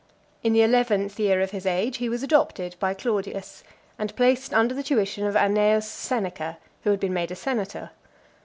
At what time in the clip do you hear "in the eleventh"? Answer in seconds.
0.41-1.19